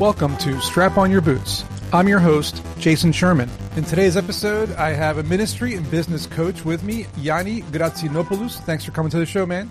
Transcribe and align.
Welcome 0.00 0.38
to 0.38 0.58
Strap 0.62 0.96
On 0.96 1.10
Your 1.10 1.20
Boots. 1.20 1.62
I'm 1.92 2.08
your 2.08 2.20
host, 2.20 2.64
Jason 2.78 3.12
Sherman. 3.12 3.50
In 3.76 3.84
today's 3.84 4.16
episode, 4.16 4.72
I 4.72 4.94
have 4.94 5.18
a 5.18 5.22
ministry 5.24 5.74
and 5.74 5.88
business 5.90 6.26
coach 6.26 6.64
with 6.64 6.82
me, 6.82 7.04
Yanni 7.18 7.60
Gratsinopoulos. 7.64 8.60
Thanks 8.60 8.82
for 8.82 8.92
coming 8.92 9.10
to 9.10 9.18
the 9.18 9.26
show, 9.26 9.44
man. 9.44 9.70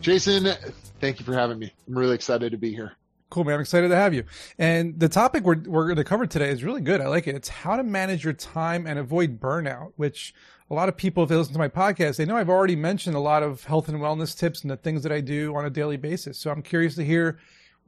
Jason, 0.00 0.54
thank 1.02 1.20
you 1.20 1.26
for 1.26 1.34
having 1.34 1.58
me. 1.58 1.70
I'm 1.86 1.98
really 1.98 2.14
excited 2.14 2.50
to 2.52 2.56
be 2.56 2.70
here. 2.70 2.92
Cool, 3.28 3.44
man. 3.44 3.56
I'm 3.56 3.60
excited 3.60 3.88
to 3.88 3.96
have 3.96 4.14
you. 4.14 4.24
And 4.58 4.98
the 4.98 5.10
topic 5.10 5.44
we're, 5.44 5.60
we're 5.66 5.84
going 5.84 5.96
to 5.96 6.04
cover 6.04 6.26
today 6.26 6.48
is 6.48 6.64
really 6.64 6.80
good. 6.80 7.02
I 7.02 7.08
like 7.08 7.26
it. 7.26 7.34
It's 7.34 7.50
how 7.50 7.76
to 7.76 7.82
manage 7.82 8.24
your 8.24 8.32
time 8.32 8.86
and 8.86 8.98
avoid 8.98 9.38
burnout, 9.38 9.92
which 9.96 10.32
a 10.70 10.74
lot 10.74 10.88
of 10.88 10.96
people, 10.96 11.24
if 11.24 11.28
they 11.28 11.36
listen 11.36 11.52
to 11.52 11.58
my 11.58 11.68
podcast, 11.68 12.16
they 12.16 12.24
know 12.24 12.38
I've 12.38 12.48
already 12.48 12.74
mentioned 12.74 13.16
a 13.16 13.20
lot 13.20 13.42
of 13.42 13.64
health 13.64 13.90
and 13.90 13.98
wellness 13.98 14.34
tips 14.34 14.62
and 14.62 14.70
the 14.70 14.78
things 14.78 15.02
that 15.02 15.12
I 15.12 15.20
do 15.20 15.54
on 15.54 15.66
a 15.66 15.70
daily 15.70 15.98
basis. 15.98 16.38
So 16.38 16.50
I'm 16.50 16.62
curious 16.62 16.94
to 16.94 17.04
hear 17.04 17.38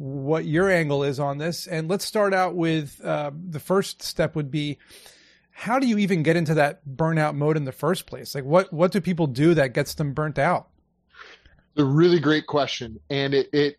what 0.00 0.46
your 0.46 0.70
angle 0.70 1.04
is 1.04 1.20
on 1.20 1.36
this. 1.36 1.66
And 1.66 1.86
let's 1.86 2.06
start 2.06 2.32
out 2.32 2.54
with 2.54 3.04
uh, 3.04 3.32
the 3.34 3.60
first 3.60 4.02
step 4.02 4.34
would 4.34 4.50
be 4.50 4.78
how 5.50 5.78
do 5.78 5.86
you 5.86 5.98
even 5.98 6.22
get 6.22 6.36
into 6.36 6.54
that 6.54 6.80
burnout 6.88 7.34
mode 7.34 7.58
in 7.58 7.64
the 7.64 7.72
first 7.72 8.06
place? 8.06 8.34
Like 8.34 8.44
what 8.44 8.72
what 8.72 8.92
do 8.92 9.00
people 9.02 9.26
do 9.26 9.52
that 9.54 9.74
gets 9.74 9.92
them 9.92 10.14
burnt 10.14 10.38
out? 10.38 10.68
It's 11.74 11.82
a 11.82 11.84
really 11.84 12.18
great 12.18 12.46
question, 12.46 12.98
and 13.10 13.34
it, 13.34 13.50
it 13.52 13.76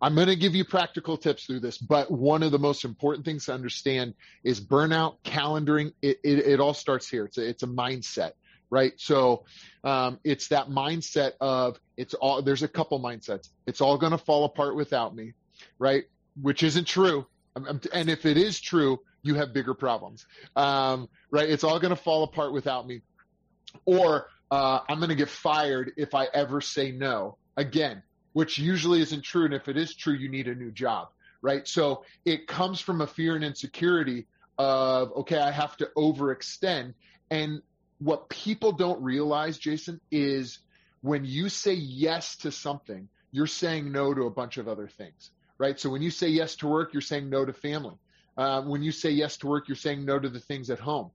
I'm 0.00 0.14
going 0.14 0.28
to 0.28 0.36
give 0.36 0.54
you 0.54 0.64
practical 0.64 1.16
tips 1.16 1.44
through 1.44 1.60
this, 1.60 1.76
but 1.76 2.08
one 2.08 2.44
of 2.44 2.52
the 2.52 2.58
most 2.60 2.84
important 2.84 3.24
things 3.24 3.46
to 3.46 3.52
understand 3.52 4.14
is 4.44 4.60
burnout, 4.60 5.16
calendaring. 5.24 5.92
It, 6.02 6.20
it, 6.22 6.38
it 6.46 6.60
all 6.60 6.74
starts 6.74 7.08
here. 7.08 7.24
It's 7.24 7.38
a, 7.38 7.48
it's 7.48 7.62
a 7.64 7.66
mindset 7.66 8.32
right? 8.70 8.92
So 8.96 9.44
um, 9.84 10.18
it's 10.24 10.48
that 10.48 10.68
mindset 10.68 11.32
of 11.40 11.78
it's 11.96 12.14
all. 12.14 12.42
There's 12.42 12.62
a 12.62 12.68
couple 12.68 13.00
mindsets. 13.00 13.48
It's 13.66 13.80
all 13.80 13.98
going 13.98 14.12
to 14.12 14.18
fall 14.18 14.44
apart 14.44 14.76
without 14.76 15.14
me, 15.14 15.32
right? 15.78 16.04
Which 16.40 16.62
isn't 16.62 16.86
true. 16.86 17.26
and 17.54 18.10
if 18.10 18.26
it 18.26 18.36
is 18.36 18.60
true, 18.60 19.00
you 19.22 19.34
have 19.34 19.52
bigger 19.52 19.74
problems, 19.74 20.26
um, 20.54 21.08
right? 21.30 21.48
It's 21.48 21.64
all 21.64 21.78
going 21.80 21.94
to 21.94 22.00
fall 22.00 22.22
apart 22.22 22.52
without 22.52 22.86
me, 22.86 23.02
or 23.84 24.28
uh, 24.50 24.80
I'm 24.88 24.98
going 24.98 25.10
to 25.10 25.16
get 25.16 25.28
fired 25.28 25.92
if 25.96 26.14
I 26.14 26.26
ever 26.32 26.60
say 26.60 26.92
no 26.92 27.36
again, 27.56 28.02
which 28.32 28.58
usually 28.58 29.00
isn't 29.00 29.22
true. 29.22 29.46
And 29.46 29.54
if 29.54 29.68
it 29.68 29.76
is 29.76 29.94
true, 29.94 30.14
you 30.14 30.28
need 30.28 30.48
a 30.48 30.54
new 30.54 30.70
job, 30.70 31.08
right? 31.42 31.66
So 31.66 32.04
it 32.24 32.46
comes 32.46 32.80
from 32.80 33.00
a 33.00 33.06
fear 33.06 33.34
and 33.34 33.44
insecurity 33.44 34.26
of 34.58 35.12
okay, 35.16 35.38
I 35.38 35.50
have 35.50 35.76
to 35.78 35.90
overextend, 35.96 36.94
and 37.30 37.60
what 37.98 38.28
people 38.28 38.72
don't 38.72 39.02
realize, 39.02 39.58
Jason, 39.58 40.00
is 40.10 40.58
when 41.00 41.24
you 41.24 41.48
say 41.48 41.74
yes 41.74 42.36
to 42.38 42.52
something, 42.52 43.08
you're 43.32 43.46
saying 43.46 43.92
no 43.92 44.12
to 44.12 44.22
a 44.22 44.30
bunch 44.30 44.58
of 44.58 44.68
other 44.68 44.88
things, 44.88 45.30
right? 45.58 45.78
So 45.78 45.90
when 45.90 46.02
you 46.02 46.10
say 46.10 46.28
yes 46.28 46.56
to 46.56 46.66
work, 46.66 46.92
you're 46.92 47.00
saying 47.00 47.30
no 47.30 47.44
to 47.44 47.52
family. 47.52 47.96
Uh, 48.36 48.62
when 48.62 48.82
you 48.82 48.92
say 48.92 49.10
yes 49.10 49.38
to 49.38 49.46
work, 49.46 49.68
you're 49.68 49.76
saying 49.76 50.04
no 50.04 50.18
to 50.18 50.28
the 50.28 50.40
things 50.40 50.70
at 50.70 50.78
home. 50.78 51.10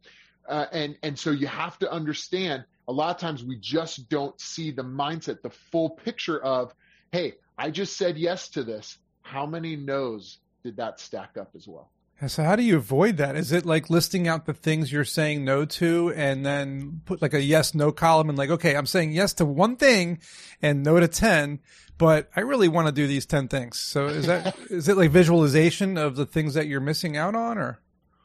Uh, 0.47 0.65
and 0.71 0.97
and 1.03 1.19
so 1.19 1.31
you 1.31 1.47
have 1.47 1.77
to 1.79 1.91
understand. 1.91 2.65
A 2.87 2.91
lot 2.91 3.15
of 3.15 3.21
times 3.21 3.43
we 3.43 3.57
just 3.57 4.09
don't 4.09 4.39
see 4.41 4.71
the 4.71 4.83
mindset, 4.83 5.41
the 5.43 5.51
full 5.71 5.91
picture 5.91 6.41
of, 6.41 6.73
hey, 7.11 7.35
I 7.57 7.69
just 7.69 7.95
said 7.95 8.17
yes 8.17 8.49
to 8.49 8.63
this. 8.63 8.97
How 9.21 9.45
many 9.45 9.75
no's 9.75 10.39
did 10.63 10.77
that 10.77 10.99
stack 10.99 11.37
up 11.39 11.51
as 11.55 11.67
well? 11.67 11.91
So 12.27 12.43
how 12.43 12.55
do 12.55 12.63
you 12.63 12.77
avoid 12.77 13.17
that? 13.17 13.35
Is 13.35 13.51
it 13.51 13.65
like 13.65 13.89
listing 13.89 14.27
out 14.27 14.45
the 14.45 14.53
things 14.53 14.91
you're 14.91 15.03
saying 15.03 15.43
no 15.43 15.65
to 15.65 16.13
and 16.15 16.45
then 16.45 17.01
put 17.05 17.21
like 17.21 17.33
a 17.33 17.41
yes 17.41 17.73
no 17.73 17.91
column 17.91 18.29
and 18.29 18.37
like, 18.37 18.51
okay, 18.51 18.75
I'm 18.75 18.85
saying 18.85 19.11
yes 19.11 19.33
to 19.35 19.45
one 19.45 19.75
thing 19.75 20.19
and 20.61 20.83
no 20.83 20.99
to 20.99 21.07
10, 21.07 21.59
but 21.97 22.29
I 22.35 22.41
really 22.41 22.67
want 22.67 22.87
to 22.87 22.91
do 22.91 23.07
these 23.07 23.25
10 23.25 23.47
things. 23.47 23.79
So 23.79 24.05
is 24.05 24.27
that, 24.27 24.55
is 24.69 24.87
it 24.87 24.97
like 24.97 25.09
visualization 25.09 25.97
of 25.97 26.15
the 26.15 26.27
things 26.27 26.53
that 26.53 26.67
you're 26.67 26.79
missing 26.79 27.17
out 27.17 27.33
on 27.33 27.57
or? 27.57 27.79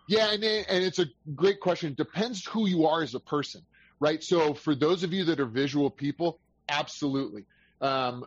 Yeah. 0.08 0.30
And, 0.30 0.44
and 0.44 0.84
it's 0.84 0.98
a 0.98 1.06
great 1.34 1.60
question. 1.60 1.92
It 1.92 1.96
depends 1.96 2.44
who 2.44 2.66
you 2.68 2.86
are 2.86 3.02
as 3.02 3.14
a 3.14 3.20
person, 3.20 3.62
right? 3.98 4.22
So 4.22 4.52
for 4.52 4.74
those 4.74 5.04
of 5.04 5.12
you 5.14 5.24
that 5.24 5.40
are 5.40 5.46
visual 5.46 5.90
people, 5.90 6.38
absolutely 6.68 7.46
um, 7.80 8.24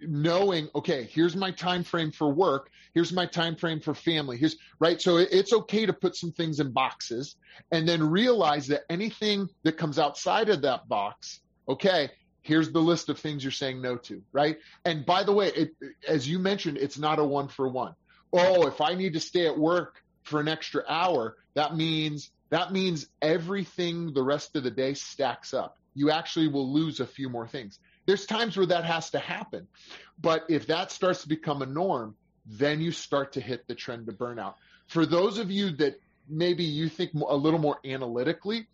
knowing 0.00 0.68
okay 0.74 1.08
here's 1.10 1.34
my 1.34 1.50
time 1.50 1.82
frame 1.82 2.12
for 2.12 2.28
work 2.28 2.70
here's 2.94 3.12
my 3.12 3.26
time 3.26 3.56
frame 3.56 3.80
for 3.80 3.94
family 3.94 4.36
here's 4.36 4.56
right? 4.78 5.00
So 5.00 5.16
it, 5.16 5.28
it's 5.32 5.52
okay 5.52 5.86
to 5.86 5.92
put 5.92 6.16
some 6.16 6.32
things 6.32 6.60
in 6.60 6.72
boxes 6.72 7.36
and 7.70 7.88
then 7.88 8.08
realize 8.08 8.68
that 8.68 8.82
anything 8.88 9.48
that 9.64 9.76
comes 9.76 9.98
outside 9.98 10.48
of 10.48 10.62
that 10.62 10.88
box 10.88 11.40
okay 11.68 12.10
here's 12.42 12.72
the 12.72 12.80
list 12.80 13.08
of 13.08 13.18
things 13.18 13.42
you're 13.42 13.50
saying 13.50 13.82
no 13.82 13.96
to 13.96 14.22
right? 14.32 14.58
And 14.84 15.04
by 15.04 15.24
the 15.24 15.32
way 15.32 15.48
it, 15.48 15.70
as 16.06 16.28
you 16.28 16.38
mentioned 16.38 16.76
it's 16.76 16.98
not 16.98 17.18
a 17.18 17.24
one 17.24 17.48
for 17.48 17.68
one. 17.68 17.94
Oh 18.32 18.66
if 18.66 18.80
i 18.80 18.94
need 18.94 19.14
to 19.14 19.20
stay 19.20 19.46
at 19.46 19.58
work 19.58 19.96
for 20.22 20.40
an 20.40 20.48
extra 20.48 20.84
hour 20.88 21.36
that 21.54 21.76
means 21.76 22.30
that 22.50 22.70
means 22.70 23.06
everything 23.22 24.12
the 24.12 24.22
rest 24.22 24.56
of 24.56 24.62
the 24.62 24.70
day 24.70 24.92
stacks 24.92 25.54
up. 25.54 25.78
You 25.94 26.10
actually 26.10 26.48
will 26.48 26.70
lose 26.70 27.00
a 27.00 27.06
few 27.06 27.30
more 27.30 27.48
things 27.48 27.78
there's 28.06 28.26
times 28.26 28.56
where 28.56 28.66
that 28.66 28.84
has 28.84 29.10
to 29.10 29.18
happen. 29.18 29.66
But 30.20 30.44
if 30.48 30.66
that 30.66 30.90
starts 30.90 31.22
to 31.22 31.28
become 31.28 31.62
a 31.62 31.66
norm, 31.66 32.14
then 32.46 32.80
you 32.80 32.92
start 32.92 33.32
to 33.32 33.40
hit 33.40 33.66
the 33.68 33.74
trend 33.74 34.08
of 34.08 34.16
burnout. 34.16 34.54
For 34.88 35.06
those 35.06 35.38
of 35.38 35.50
you 35.50 35.70
that 35.76 36.00
maybe 36.28 36.64
you 36.64 36.88
think 36.88 37.12
a 37.14 37.36
little 37.36 37.60
more 37.60 37.78
analytically, 37.84 38.66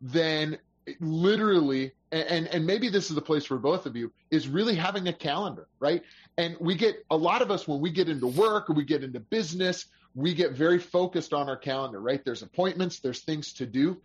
then 0.00 0.58
literally 1.00 1.92
and 2.12 2.46
and 2.48 2.66
maybe 2.66 2.88
this 2.88 3.08
is 3.08 3.14
the 3.14 3.22
place 3.22 3.44
for 3.44 3.58
both 3.58 3.86
of 3.86 3.96
you 3.96 4.12
is 4.30 4.48
really 4.48 4.74
having 4.74 5.08
a 5.08 5.12
calendar 5.12 5.66
right 5.80 6.02
and 6.36 6.56
we 6.60 6.74
get 6.74 6.96
a 7.10 7.16
lot 7.16 7.40
of 7.40 7.50
us 7.50 7.66
when 7.66 7.80
we 7.80 7.90
get 7.90 8.08
into 8.08 8.26
work 8.26 8.68
or 8.68 8.74
we 8.74 8.84
get 8.84 9.02
into 9.02 9.18
business 9.18 9.86
we 10.14 10.34
get 10.34 10.52
very 10.52 10.78
focused 10.78 11.32
on 11.32 11.48
our 11.48 11.56
calendar 11.56 12.00
right 12.00 12.24
there's 12.24 12.42
appointments 12.42 13.00
there's 13.00 13.20
things 13.20 13.54
to 13.54 13.64
do 13.66 14.00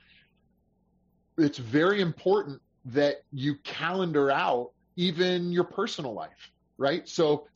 it's 1.38 1.58
very 1.58 2.02
important 2.02 2.62
that 2.86 3.24
you 3.32 3.56
calendar 3.56 4.32
out 4.32 4.72
even 4.96 5.52
your 5.52 5.64
personal 5.64 6.14
life, 6.14 6.52
right? 6.78 7.08
So 7.08 7.48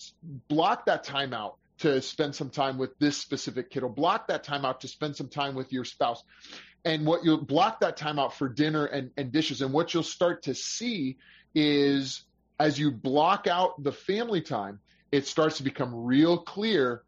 block 0.47 0.85
that 0.85 1.03
time 1.03 1.33
out 1.33 1.57
to 1.79 2.01
spend 2.01 2.35
some 2.35 2.49
time 2.49 2.77
with 2.77 2.97
this 2.99 3.17
specific 3.17 3.69
kid 3.69 3.83
or 3.83 3.89
Block 3.89 4.27
that 4.27 4.43
time 4.43 4.63
out 4.63 4.81
to 4.81 4.87
spend 4.87 5.15
some 5.15 5.27
time 5.27 5.55
with 5.55 5.73
your 5.73 5.83
spouse. 5.85 6.23
And 6.85 7.05
what 7.05 7.23
you'll 7.23 7.43
block 7.43 7.79
that 7.79 7.97
time 7.97 8.19
out 8.19 8.35
for 8.35 8.49
dinner 8.49 8.85
and, 8.85 9.11
and 9.17 9.31
dishes. 9.31 9.61
And 9.61 9.73
what 9.73 9.93
you'll 9.93 10.03
start 10.03 10.43
to 10.43 10.55
see 10.55 11.17
is 11.55 12.23
as 12.59 12.77
you 12.77 12.91
block 12.91 13.47
out 13.47 13.81
the 13.81 13.91
family 13.91 14.41
time, 14.41 14.79
it 15.11 15.27
starts 15.27 15.57
to 15.57 15.63
become 15.63 15.93
real 15.93 16.37
clear. 16.37 17.03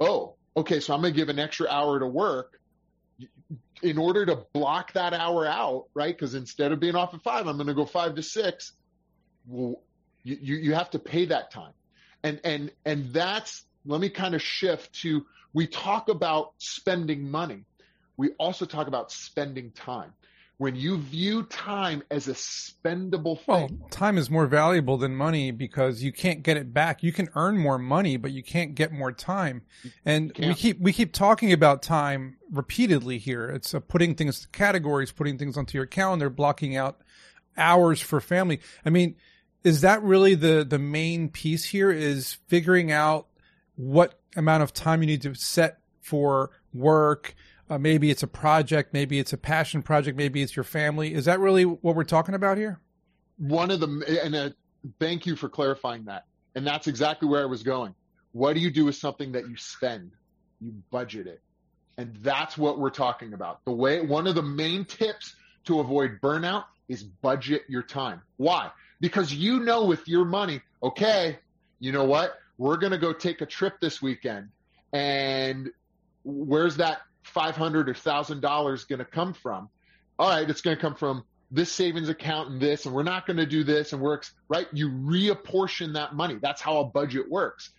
Oh, 0.00 0.34
okay, 0.56 0.80
so 0.80 0.94
I'm 0.94 1.00
going 1.00 1.12
to 1.12 1.16
give 1.16 1.28
an 1.28 1.38
extra 1.38 1.68
hour 1.68 1.98
to 1.98 2.06
work 2.06 2.58
in 3.82 3.98
order 3.98 4.24
to 4.26 4.36
block 4.52 4.92
that 4.92 5.12
hour 5.12 5.46
out, 5.46 5.86
right? 5.94 6.16
Because 6.16 6.34
instead 6.34 6.72
of 6.72 6.80
being 6.80 6.94
off 6.94 7.14
at 7.14 7.22
five, 7.22 7.46
I'm 7.46 7.56
going 7.56 7.66
to 7.66 7.74
go 7.74 7.84
five 7.84 8.14
to 8.14 8.22
six. 8.22 8.72
Well, 9.46 9.80
you, 10.22 10.56
you 10.56 10.74
have 10.74 10.90
to 10.90 10.98
pay 10.98 11.26
that 11.26 11.50
time. 11.50 11.72
And, 12.22 12.40
and, 12.44 12.70
and 12.84 13.12
that's, 13.12 13.64
let 13.84 14.00
me 14.00 14.08
kind 14.08 14.34
of 14.34 14.42
shift 14.42 14.92
to, 15.02 15.26
we 15.52 15.66
talk 15.66 16.08
about 16.08 16.52
spending 16.58 17.30
money. 17.30 17.64
We 18.16 18.30
also 18.38 18.64
talk 18.66 18.86
about 18.86 19.10
spending 19.10 19.72
time 19.72 20.12
when 20.58 20.76
you 20.76 20.98
view 20.98 21.42
time 21.44 22.02
as 22.10 22.28
a 22.28 22.34
spendable 22.34 23.36
thing. 23.36 23.78
Well, 23.80 23.88
time 23.90 24.16
is 24.16 24.30
more 24.30 24.46
valuable 24.46 24.96
than 24.96 25.16
money 25.16 25.50
because 25.50 26.02
you 26.02 26.12
can't 26.12 26.42
get 26.42 26.56
it 26.56 26.72
back. 26.72 27.02
You 27.02 27.12
can 27.12 27.28
earn 27.34 27.58
more 27.58 27.78
money, 27.78 28.16
but 28.16 28.30
you 28.30 28.42
can't 28.42 28.74
get 28.74 28.92
more 28.92 29.12
time. 29.12 29.62
And 30.04 30.32
we 30.38 30.54
keep 30.54 30.80
we 30.80 30.92
keep 30.92 31.12
talking 31.12 31.52
about 31.52 31.82
time 31.82 32.36
repeatedly 32.50 33.18
here. 33.18 33.48
It's 33.48 33.74
uh, 33.74 33.80
putting 33.80 34.14
things 34.14 34.40
to 34.40 34.48
categories, 34.48 35.10
putting 35.10 35.38
things 35.38 35.56
onto 35.56 35.76
your 35.76 35.86
calendar, 35.86 36.30
blocking 36.30 36.76
out 36.76 37.00
hours 37.56 38.00
for 38.00 38.20
family. 38.20 38.60
I 38.84 38.90
mean, 38.90 39.16
is 39.64 39.80
that 39.80 40.02
really 40.02 40.34
the 40.34 40.64
the 40.68 40.78
main 40.78 41.28
piece 41.28 41.64
here 41.64 41.90
is 41.90 42.38
figuring 42.46 42.92
out 42.92 43.26
what 43.76 44.20
amount 44.36 44.62
of 44.62 44.72
time 44.72 45.02
you 45.02 45.06
need 45.06 45.22
to 45.22 45.34
set 45.34 45.78
for 46.00 46.50
work, 46.74 47.34
uh, 47.70 47.78
maybe 47.78 48.10
it's 48.10 48.22
a 48.22 48.26
project, 48.26 48.92
maybe 48.92 49.18
it's 49.18 49.32
a 49.32 49.38
passion 49.38 49.82
project, 49.82 50.16
maybe 50.16 50.42
it's 50.42 50.56
your 50.56 50.64
family. 50.64 51.14
Is 51.14 51.24
that 51.24 51.40
really 51.40 51.64
what 51.64 51.94
we're 51.94 52.04
talking 52.04 52.34
about 52.34 52.58
here? 52.58 52.80
One 53.38 53.70
of 53.70 53.80
the, 53.80 54.20
and 54.22 54.34
uh, 54.34 54.50
thank 54.98 55.26
you 55.26 55.36
for 55.36 55.48
clarifying 55.48 56.04
that. 56.04 56.26
And 56.54 56.66
that's 56.66 56.86
exactly 56.86 57.28
where 57.28 57.42
I 57.42 57.46
was 57.46 57.62
going. 57.62 57.94
What 58.32 58.54
do 58.54 58.60
you 58.60 58.70
do 58.70 58.84
with 58.84 58.96
something 58.96 59.32
that 59.32 59.48
you 59.48 59.56
spend? 59.56 60.12
You 60.60 60.72
budget 60.90 61.26
it. 61.26 61.40
And 61.98 62.16
that's 62.22 62.56
what 62.56 62.78
we're 62.78 62.90
talking 62.90 63.32
about. 63.32 63.64
The 63.64 63.72
way, 63.72 64.00
one 64.00 64.26
of 64.26 64.34
the 64.34 64.42
main 64.42 64.84
tips 64.84 65.34
to 65.64 65.80
avoid 65.80 66.20
burnout 66.20 66.64
is 66.88 67.02
budget 67.02 67.62
your 67.68 67.82
time. 67.82 68.22
Why? 68.36 68.70
Because 69.00 69.32
you 69.32 69.60
know 69.60 69.84
with 69.86 70.06
your 70.08 70.24
money, 70.24 70.60
okay, 70.82 71.38
you 71.80 71.92
know 71.92 72.04
what? 72.04 72.38
We're 72.58 72.76
going 72.76 72.92
to 72.92 72.98
go 72.98 73.12
take 73.12 73.40
a 73.40 73.46
trip 73.46 73.80
this 73.80 74.00
weekend. 74.00 74.48
And 74.92 75.70
where's 76.24 76.76
that 76.76 77.02
500 77.22 77.88
or 77.88 77.94
thousand 77.94 78.40
dollars 78.40 78.84
going 78.84 78.98
to 79.00 79.04
come 79.04 79.32
from? 79.34 79.68
All 80.18 80.28
right, 80.28 80.48
it's 80.48 80.60
going 80.60 80.76
to 80.76 80.80
come 80.80 80.94
from 80.94 81.24
this 81.50 81.70
savings 81.70 82.08
account 82.08 82.50
and 82.50 82.60
this, 82.60 82.86
and 82.86 82.94
we're 82.94 83.02
not 83.02 83.26
going 83.26 83.36
to 83.36 83.46
do 83.46 83.62
this 83.64 83.92
and 83.92 84.00
works 84.00 84.32
right. 84.48 84.66
You 84.72 84.88
reapportion 84.88 85.94
that 85.94 86.14
money. 86.14 86.38
That's 86.40 86.60
how 86.62 86.78
a 86.80 86.84
budget 86.84 87.30
works. 87.30 87.70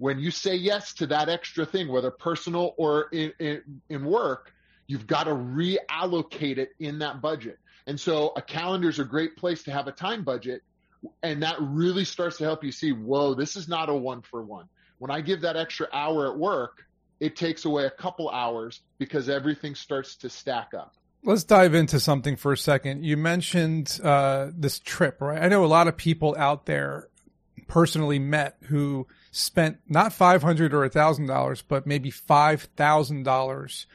when 0.00 0.18
you 0.18 0.30
say 0.30 0.54
yes 0.54 0.94
to 0.94 1.06
that 1.08 1.28
extra 1.28 1.66
thing, 1.66 1.86
whether 1.86 2.10
personal 2.10 2.74
or 2.78 3.08
in, 3.12 3.34
in, 3.38 3.62
in 3.90 4.04
work, 4.06 4.50
you've 4.86 5.06
got 5.06 5.24
to 5.24 5.30
reallocate 5.30 6.56
it 6.56 6.70
in 6.78 7.00
that 7.00 7.20
budget. 7.20 7.58
And 7.86 8.00
so 8.00 8.32
a 8.34 8.40
calendar 8.40 8.88
is 8.88 8.98
a 8.98 9.04
great 9.04 9.36
place 9.36 9.64
to 9.64 9.72
have 9.72 9.88
a 9.88 9.92
time 9.92 10.24
budget. 10.24 10.62
And 11.22 11.42
that 11.42 11.56
really 11.60 12.06
starts 12.06 12.38
to 12.38 12.44
help 12.44 12.64
you 12.64 12.72
see, 12.72 12.92
whoa, 12.92 13.34
this 13.34 13.56
is 13.56 13.68
not 13.68 13.90
a 13.90 13.94
one 13.94 14.22
for 14.22 14.42
one. 14.42 14.68
When 14.96 15.10
I 15.10 15.20
give 15.20 15.42
that 15.42 15.56
extra 15.58 15.86
hour 15.92 16.32
at 16.32 16.38
work, 16.38 16.82
it 17.20 17.36
takes 17.36 17.66
away 17.66 17.84
a 17.84 17.90
couple 17.90 18.28
hours 18.30 18.80
because 18.98 19.28
everything 19.28 19.74
starts 19.74 20.16
to 20.16 20.30
stack 20.30 20.72
up. 20.74 20.94
Let's 21.22 21.44
dive 21.44 21.74
into 21.74 22.00
something 22.00 22.36
for 22.36 22.52
a 22.52 22.56
second. 22.56 23.04
You 23.04 23.18
mentioned 23.18 24.00
uh, 24.02 24.48
this 24.56 24.78
trip, 24.78 25.20
right? 25.20 25.42
I 25.42 25.48
know 25.48 25.64
a 25.64 25.66
lot 25.66 25.86
of 25.86 25.96
people 25.96 26.34
out 26.38 26.64
there 26.64 27.08
personally 27.68 28.18
met 28.18 28.56
who 28.64 29.06
spent 29.30 29.78
not 29.86 30.14
five 30.14 30.42
hundred 30.42 30.72
or 30.72 30.84
a 30.84 30.88
thousand 30.88 31.26
dollars, 31.26 31.62
but 31.62 31.86
maybe 31.86 32.10
five 32.10 32.62
thousand 32.76 33.24
dollars 33.24 33.86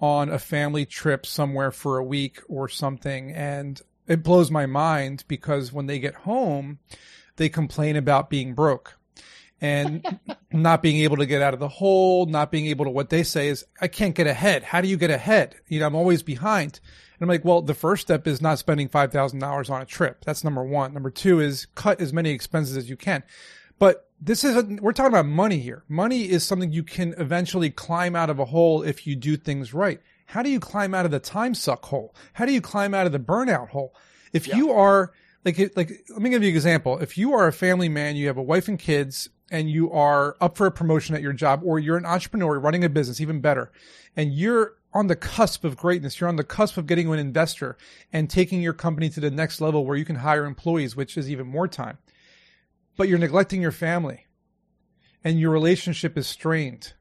on 0.00 0.28
a 0.28 0.38
family 0.38 0.86
trip 0.86 1.26
somewhere 1.26 1.72
for 1.72 1.98
a 1.98 2.04
week 2.04 2.40
or 2.48 2.68
something, 2.68 3.32
and 3.32 3.82
it 4.06 4.22
blows 4.22 4.48
my 4.48 4.64
mind 4.64 5.24
because 5.26 5.72
when 5.72 5.86
they 5.86 5.98
get 5.98 6.14
home, 6.14 6.78
they 7.36 7.48
complain 7.48 7.96
about 7.96 8.30
being 8.30 8.54
broke 8.54 8.97
and 9.60 10.18
not 10.52 10.82
being 10.82 10.98
able 10.98 11.16
to 11.16 11.26
get 11.26 11.42
out 11.42 11.54
of 11.54 11.60
the 11.60 11.68
hole, 11.68 12.26
not 12.26 12.50
being 12.50 12.66
able 12.66 12.84
to, 12.84 12.90
what 12.90 13.10
they 13.10 13.22
say 13.22 13.48
is, 13.48 13.64
I 13.80 13.88
can't 13.88 14.14
get 14.14 14.26
ahead. 14.26 14.62
How 14.62 14.80
do 14.80 14.88
you 14.88 14.96
get 14.96 15.10
ahead? 15.10 15.56
You 15.68 15.80
know, 15.80 15.86
I'm 15.86 15.94
always 15.94 16.22
behind. 16.22 16.80
And 17.18 17.22
I'm 17.22 17.28
like, 17.28 17.44
well, 17.44 17.62
the 17.62 17.74
first 17.74 18.02
step 18.02 18.26
is 18.26 18.40
not 18.40 18.58
spending 18.58 18.88
$5,000 18.88 19.70
on 19.70 19.82
a 19.82 19.86
trip. 19.86 20.24
That's 20.24 20.44
number 20.44 20.62
one. 20.62 20.94
Number 20.94 21.10
two 21.10 21.40
is 21.40 21.66
cut 21.74 22.00
as 22.00 22.12
many 22.12 22.30
expenses 22.30 22.76
as 22.76 22.88
you 22.88 22.96
can. 22.96 23.24
But 23.78 24.08
this 24.20 24.44
is, 24.44 24.56
a, 24.56 24.62
we're 24.80 24.92
talking 24.92 25.12
about 25.12 25.26
money 25.26 25.58
here. 25.58 25.84
Money 25.88 26.28
is 26.28 26.44
something 26.44 26.72
you 26.72 26.82
can 26.82 27.14
eventually 27.18 27.70
climb 27.70 28.14
out 28.14 28.30
of 28.30 28.38
a 28.38 28.44
hole 28.44 28.82
if 28.82 29.06
you 29.06 29.16
do 29.16 29.36
things 29.36 29.74
right. 29.74 30.00
How 30.26 30.42
do 30.42 30.50
you 30.50 30.60
climb 30.60 30.94
out 30.94 31.04
of 31.04 31.10
the 31.10 31.20
time 31.20 31.54
suck 31.54 31.84
hole? 31.86 32.14
How 32.34 32.44
do 32.44 32.52
you 32.52 32.60
climb 32.60 32.94
out 32.94 33.06
of 33.06 33.12
the 33.12 33.18
burnout 33.18 33.70
hole? 33.70 33.94
If 34.32 34.46
yeah. 34.46 34.56
you 34.56 34.72
are, 34.72 35.12
like, 35.44 35.58
like, 35.74 36.04
let 36.10 36.20
me 36.20 36.30
give 36.30 36.42
you 36.42 36.50
an 36.50 36.54
example. 36.54 36.98
If 36.98 37.16
you 37.16 37.32
are 37.32 37.46
a 37.46 37.52
family 37.52 37.88
man, 37.88 38.16
you 38.16 38.26
have 38.26 38.36
a 38.36 38.42
wife 38.42 38.68
and 38.68 38.78
kids, 38.78 39.30
and 39.50 39.70
you 39.70 39.90
are 39.90 40.36
up 40.40 40.56
for 40.56 40.66
a 40.66 40.70
promotion 40.70 41.14
at 41.14 41.22
your 41.22 41.32
job 41.32 41.62
or 41.64 41.78
you're 41.78 41.96
an 41.96 42.06
entrepreneur 42.06 42.58
running 42.58 42.84
a 42.84 42.88
business, 42.88 43.20
even 43.20 43.40
better, 43.40 43.70
and 44.16 44.32
you're 44.32 44.74
on 44.94 45.06
the 45.06 45.16
cusp 45.16 45.64
of 45.64 45.76
greatness, 45.76 46.18
you're 46.18 46.28
on 46.28 46.36
the 46.36 46.44
cusp 46.44 46.76
of 46.76 46.86
getting 46.86 47.12
an 47.12 47.18
investor 47.18 47.76
and 48.12 48.30
taking 48.30 48.62
your 48.62 48.72
company 48.72 49.10
to 49.10 49.20
the 49.20 49.30
next 49.30 49.60
level 49.60 49.84
where 49.84 49.96
you 49.96 50.04
can 50.04 50.16
hire 50.16 50.44
employees, 50.44 50.96
which 50.96 51.16
is 51.16 51.30
even 51.30 51.46
more 51.46 51.68
time. 51.68 51.98
But 52.96 53.08
you're 53.08 53.18
neglecting 53.18 53.62
your 53.62 53.72
family 53.72 54.26
and 55.22 55.38
your 55.38 55.50
relationship 55.50 56.16
is 56.16 56.26
strained. 56.26 56.94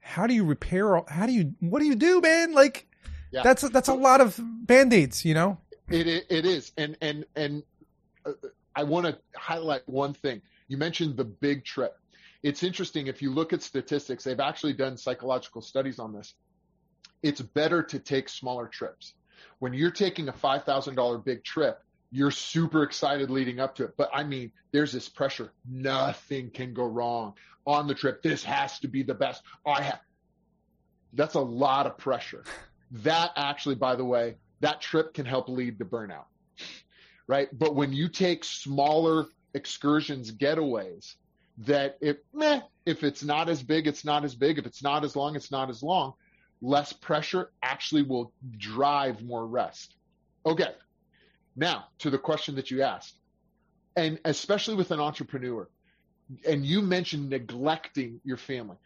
How 0.00 0.26
do 0.26 0.34
you 0.34 0.44
repair? 0.44 1.02
How 1.08 1.26
do 1.26 1.32
you, 1.32 1.54
what 1.60 1.80
do 1.80 1.86
you 1.86 1.94
do, 1.94 2.20
man? 2.20 2.54
Like, 2.54 2.86
yeah. 3.30 3.42
that's, 3.42 3.62
a, 3.62 3.68
that's 3.68 3.88
a 3.88 3.94
lot 3.94 4.20
of 4.22 4.40
band-aids, 4.40 5.24
you 5.24 5.34
know? 5.34 5.58
It, 5.88 6.26
it 6.30 6.46
is. 6.46 6.72
And, 6.78 6.96
and, 7.02 7.26
and 7.36 7.62
uh, 8.24 8.32
I 8.74 8.84
want 8.84 9.06
to 9.06 9.18
highlight 9.36 9.86
one 9.86 10.14
thing 10.14 10.40
you 10.68 10.76
mentioned 10.76 11.16
the 11.16 11.24
big 11.24 11.64
trip. 11.64 11.96
It's 12.42 12.62
interesting 12.62 13.08
if 13.08 13.20
you 13.20 13.32
look 13.32 13.52
at 13.52 13.62
statistics, 13.62 14.24
they've 14.24 14.38
actually 14.38 14.74
done 14.74 14.96
psychological 14.96 15.60
studies 15.60 15.98
on 15.98 16.12
this. 16.12 16.34
It's 17.22 17.40
better 17.40 17.82
to 17.82 17.98
take 17.98 18.28
smaller 18.28 18.68
trips. 18.68 19.14
When 19.58 19.72
you're 19.72 19.90
taking 19.90 20.28
a 20.28 20.32
$5,000 20.32 21.24
big 21.24 21.42
trip, 21.42 21.80
you're 22.10 22.30
super 22.30 22.84
excited 22.84 23.30
leading 23.30 23.60
up 23.60 23.74
to 23.76 23.84
it. 23.84 23.94
But 23.96 24.10
I 24.14 24.22
mean, 24.24 24.52
there's 24.72 24.92
this 24.92 25.08
pressure. 25.08 25.52
Nothing 25.68 26.50
can 26.50 26.72
go 26.74 26.84
wrong 26.84 27.34
on 27.66 27.86
the 27.86 27.94
trip. 27.94 28.22
This 28.22 28.44
has 28.44 28.78
to 28.80 28.88
be 28.88 29.02
the 29.02 29.14
best. 29.14 29.42
I 29.66 29.82
have. 29.82 30.00
That's 31.12 31.34
a 31.34 31.40
lot 31.40 31.86
of 31.86 31.98
pressure. 31.98 32.44
That 33.02 33.32
actually, 33.36 33.74
by 33.74 33.96
the 33.96 34.04
way, 34.06 34.36
that 34.60 34.80
trip 34.80 35.12
can 35.12 35.26
help 35.26 35.50
lead 35.50 35.78
to 35.78 35.84
burnout, 35.84 36.24
right? 37.26 37.46
But 37.52 37.74
when 37.74 37.92
you 37.92 38.08
take 38.08 38.44
smaller 38.44 39.26
excursions, 39.58 40.32
getaways 40.32 41.16
that 41.58 41.98
if 42.00 42.16
meh, 42.32 42.60
if 42.86 43.02
it's 43.02 43.24
not 43.24 43.48
as 43.48 43.62
big, 43.62 43.86
it's 43.86 44.04
not 44.04 44.24
as 44.24 44.34
big. 44.34 44.58
If 44.58 44.66
it's 44.66 44.82
not 44.82 45.04
as 45.04 45.16
long, 45.16 45.36
it's 45.36 45.50
not 45.50 45.68
as 45.68 45.82
long. 45.82 46.14
Less 46.62 46.92
pressure 46.92 47.50
actually 47.62 48.02
will 48.02 48.32
drive 48.56 49.22
more 49.22 49.46
rest. 49.46 49.94
Okay. 50.46 50.72
Now 51.56 51.86
to 51.98 52.10
the 52.10 52.18
question 52.18 52.54
that 52.54 52.70
you 52.70 52.82
asked, 52.82 53.18
and 53.96 54.20
especially 54.24 54.76
with 54.76 54.92
an 54.92 55.00
entrepreneur, 55.00 55.68
and 56.48 56.64
you 56.64 56.80
mentioned 56.80 57.30
neglecting 57.30 58.20
your 58.24 58.36
family. 58.36 58.76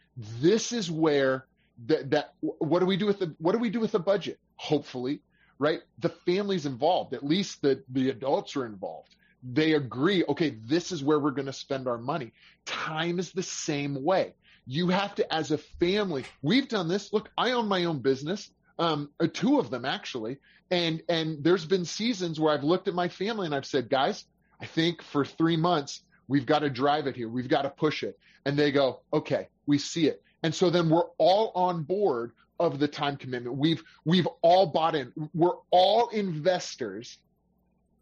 This 0.41 0.71
is 0.71 0.89
where 0.89 1.45
that, 1.85 2.09
that 2.11 2.33
what 2.39 2.79
do 2.79 2.85
we 2.85 2.97
do 2.97 3.05
with 3.05 3.19
the 3.19 3.35
what 3.37 3.51
do 3.51 3.59
we 3.59 3.69
do 3.69 3.79
with 3.79 3.91
the 3.91 3.99
budget? 3.99 4.39
Hopefully, 4.55 5.21
right? 5.59 5.81
The 5.99 6.09
family's 6.09 6.65
involved. 6.65 7.13
At 7.13 7.23
least 7.23 7.61
the 7.61 7.83
the 7.89 8.09
adults 8.09 8.55
are 8.55 8.65
involved 8.65 9.15
they 9.43 9.73
agree, 9.73 10.23
okay, 10.29 10.57
this 10.63 10.91
is 10.91 11.03
where 11.03 11.19
we're 11.19 11.31
going 11.31 11.47
to 11.47 11.53
spend 11.53 11.87
our 11.87 11.97
money. 11.97 12.31
Time 12.65 13.19
is 13.19 13.31
the 13.31 13.43
same 13.43 14.03
way. 14.03 14.33
You 14.65 14.87
have 14.89 15.15
to, 15.15 15.33
as 15.33 15.51
a 15.51 15.57
family, 15.57 16.23
we've 16.41 16.69
done 16.69 16.87
this. 16.87 17.11
Look, 17.11 17.29
I 17.37 17.51
own 17.51 17.67
my 17.67 17.83
own 17.83 17.99
business, 17.99 18.49
um, 18.79 19.09
uh, 19.19 19.27
two 19.31 19.59
of 19.59 19.69
them 19.69 19.83
actually. 19.83 20.37
And, 20.71 21.03
and 21.09 21.43
there's 21.43 21.65
been 21.65 21.83
seasons 21.83 22.39
where 22.39 22.53
I've 22.53 22.63
looked 22.63 22.87
at 22.87 22.93
my 22.93 23.09
family 23.09 23.45
and 23.45 23.53
I've 23.53 23.65
said, 23.65 23.89
guys, 23.89 24.25
I 24.61 24.65
think 24.65 25.01
for 25.01 25.25
three 25.25 25.57
months, 25.57 26.01
we've 26.29 26.45
got 26.45 26.59
to 26.59 26.69
drive 26.69 27.05
it 27.07 27.17
here. 27.17 27.27
We've 27.27 27.49
got 27.49 27.63
to 27.63 27.69
push 27.69 28.03
it. 28.03 28.17
And 28.45 28.57
they 28.57 28.71
go, 28.71 29.01
okay, 29.11 29.49
we 29.65 29.77
see 29.77 30.07
it. 30.07 30.23
And 30.41 30.55
so 30.55 30.69
then 30.69 30.89
we're 30.89 31.07
all 31.17 31.51
on 31.53 31.83
board 31.83 32.31
of 32.59 32.79
the 32.79 32.87
time 32.87 33.17
commitment. 33.17 33.57
We've, 33.57 33.83
we've 34.05 34.27
all 34.41 34.67
bought 34.67 34.95
in. 34.95 35.11
We're 35.33 35.57
all 35.69 36.09
investors 36.09 37.17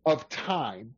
of 0.05 0.29
time 0.29 0.93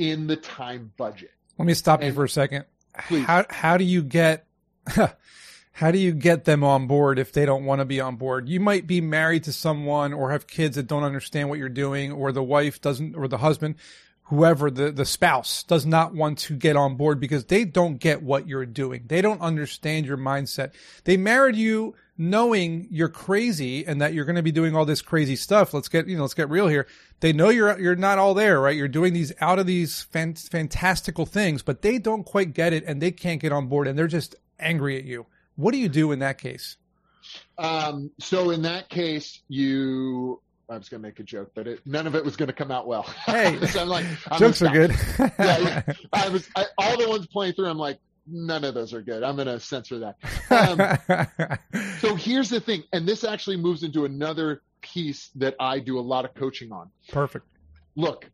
in 0.00 0.26
the 0.26 0.36
time 0.36 0.92
budget. 0.96 1.30
Let 1.58 1.66
me 1.66 1.74
stop 1.74 2.00
and, 2.00 2.08
you 2.08 2.14
for 2.14 2.24
a 2.24 2.28
second. 2.28 2.64
Please. 3.06 3.26
How 3.26 3.44
how 3.50 3.76
do 3.76 3.84
you 3.84 4.02
get 4.02 4.46
how 5.72 5.90
do 5.90 5.98
you 5.98 6.12
get 6.12 6.46
them 6.46 6.64
on 6.64 6.86
board 6.86 7.18
if 7.18 7.32
they 7.32 7.44
don't 7.44 7.64
want 7.64 7.80
to 7.80 7.84
be 7.84 8.00
on 8.00 8.16
board? 8.16 8.48
You 8.48 8.60
might 8.60 8.86
be 8.86 9.00
married 9.00 9.44
to 9.44 9.52
someone 9.52 10.14
or 10.14 10.30
have 10.30 10.46
kids 10.46 10.76
that 10.76 10.86
don't 10.86 11.04
understand 11.04 11.50
what 11.50 11.58
you're 11.58 11.68
doing 11.68 12.12
or 12.12 12.32
the 12.32 12.42
wife 12.42 12.80
doesn't 12.80 13.14
or 13.14 13.28
the 13.28 13.38
husband 13.38 13.76
whoever 14.30 14.70
the, 14.70 14.92
the 14.92 15.04
spouse 15.04 15.64
does 15.64 15.84
not 15.84 16.14
want 16.14 16.38
to 16.38 16.54
get 16.54 16.76
on 16.76 16.94
board 16.94 17.18
because 17.18 17.46
they 17.46 17.64
don't 17.64 17.96
get 17.96 18.22
what 18.22 18.46
you're 18.46 18.64
doing. 18.64 19.02
They 19.08 19.20
don't 19.20 19.40
understand 19.40 20.06
your 20.06 20.16
mindset. 20.16 20.72
They 21.02 21.16
married 21.16 21.56
you 21.56 21.96
knowing 22.20 22.86
you're 22.90 23.08
crazy 23.08 23.86
and 23.86 24.02
that 24.02 24.12
you're 24.12 24.26
going 24.26 24.36
to 24.36 24.42
be 24.42 24.52
doing 24.52 24.76
all 24.76 24.84
this 24.84 25.00
crazy 25.00 25.34
stuff. 25.34 25.72
Let's 25.72 25.88
get, 25.88 26.06
you 26.06 26.16
know, 26.16 26.22
let's 26.22 26.34
get 26.34 26.50
real 26.50 26.68
here. 26.68 26.86
They 27.20 27.32
know 27.32 27.48
you're, 27.48 27.80
you're 27.80 27.96
not 27.96 28.18
all 28.18 28.34
there, 28.34 28.60
right? 28.60 28.76
You're 28.76 28.88
doing 28.88 29.14
these 29.14 29.32
out 29.40 29.58
of 29.58 29.64
these 29.66 30.02
fan- 30.02 30.34
fantastical 30.34 31.24
things, 31.24 31.62
but 31.62 31.80
they 31.80 31.98
don't 31.98 32.24
quite 32.24 32.52
get 32.52 32.74
it 32.74 32.84
and 32.86 33.00
they 33.00 33.10
can't 33.10 33.40
get 33.40 33.52
on 33.52 33.68
board 33.68 33.88
and 33.88 33.98
they're 33.98 34.06
just 34.06 34.34
angry 34.58 34.98
at 34.98 35.04
you. 35.04 35.24
What 35.56 35.72
do 35.72 35.78
you 35.78 35.88
do 35.88 36.12
in 36.12 36.18
that 36.18 36.36
case? 36.36 36.76
Um, 37.56 38.10
so 38.20 38.50
in 38.50 38.60
that 38.62 38.90
case, 38.90 39.40
you 39.48 40.42
I 40.68 40.76
was 40.76 40.90
going 40.90 41.02
to 41.02 41.08
make 41.08 41.20
a 41.20 41.24
joke, 41.24 41.52
but 41.54 41.66
it, 41.66 41.80
none 41.86 42.06
of 42.06 42.14
it 42.14 42.22
was 42.22 42.36
going 42.36 42.48
to 42.48 42.52
come 42.52 42.70
out 42.70 42.86
well. 42.86 43.02
Hey, 43.02 43.58
so 43.66 43.80
I'm 43.80 43.88
like, 43.88 44.04
I'm 44.30 44.38
jokes 44.38 44.60
are 44.60 44.68
good. 44.68 44.94
yeah, 45.18 45.30
yeah, 45.38 45.82
I 46.12 46.28
was 46.28 46.48
I, 46.54 46.66
all 46.76 46.98
the 46.98 47.08
ones 47.08 47.26
playing 47.26 47.54
through. 47.54 47.68
I'm 47.68 47.78
like, 47.78 47.98
none 48.30 48.64
of 48.64 48.74
those 48.74 48.94
are 48.94 49.02
good. 49.02 49.22
I'm 49.22 49.36
going 49.36 49.48
to 49.48 49.60
censor 49.60 49.98
that. 50.00 50.16
Um, 50.50 51.58
so 52.00 52.14
here's 52.14 52.48
the 52.48 52.60
thing, 52.60 52.84
and 52.92 53.06
this 53.06 53.24
actually 53.24 53.56
moves 53.56 53.82
into 53.82 54.04
another 54.04 54.62
piece 54.80 55.28
that 55.36 55.54
I 55.60 55.78
do 55.78 55.98
a 55.98 56.00
lot 56.00 56.24
of 56.24 56.34
coaching 56.34 56.72
on. 56.72 56.90
Perfect. 57.08 57.46
Look, 57.96 58.30